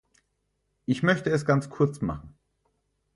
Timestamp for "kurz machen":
1.69-2.33